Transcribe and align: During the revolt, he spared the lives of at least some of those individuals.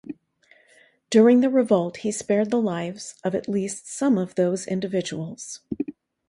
During 1.11 1.41
the 1.41 1.49
revolt, 1.51 1.97
he 1.97 2.11
spared 2.11 2.49
the 2.49 2.59
lives 2.59 3.13
of 3.23 3.35
at 3.35 3.47
least 3.47 3.87
some 3.87 4.17
of 4.17 4.33
those 4.33 4.65
individuals. 4.65 5.59